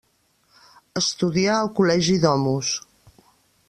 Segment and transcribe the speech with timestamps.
[1.03, 2.77] Estudià al col·legi Domus.